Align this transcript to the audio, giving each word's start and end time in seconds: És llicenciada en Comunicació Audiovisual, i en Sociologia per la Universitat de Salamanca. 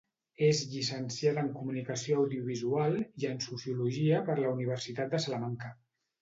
És 0.45 0.59
llicenciada 0.69 1.43
en 1.47 1.51
Comunicació 1.57 2.17
Audiovisual, 2.21 2.97
i 3.25 3.29
en 3.33 3.37
Sociologia 3.49 4.23
per 4.31 4.39
la 4.41 4.49
Universitat 4.57 5.15
de 5.15 5.23
Salamanca. 5.29 5.73